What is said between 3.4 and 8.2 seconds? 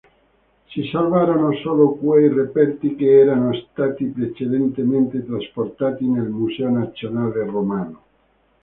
stati precedentemente trasportati nel museo nazionale romano.